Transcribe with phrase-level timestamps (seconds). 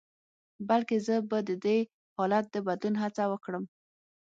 [0.67, 1.77] بلکې زه به د دې
[2.15, 3.63] حالت د بدلون هڅه وکړم.